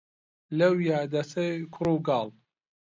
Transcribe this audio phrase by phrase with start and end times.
[0.59, 2.27] لەویا دەسەی کوڕ و کاڵ